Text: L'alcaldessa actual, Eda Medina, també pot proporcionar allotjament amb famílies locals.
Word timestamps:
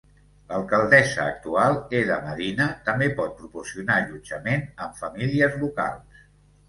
L'alcaldessa 0.51 1.25
actual, 1.31 1.77
Eda 1.99 2.17
Medina, 2.29 2.67
també 2.89 3.11
pot 3.21 3.37
proporcionar 3.43 3.99
allotjament 4.05 4.65
amb 4.87 4.99
famílies 5.03 5.59
locals. 5.67 6.27